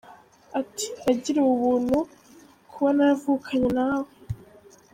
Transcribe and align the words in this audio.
Ati 0.59 0.87
“Nagiriwe 1.03 1.49
ubuntu 1.55 1.97
kuba 2.71 2.89
naravukanye 2.97 3.67
na 3.77 3.87
we. 4.01 4.11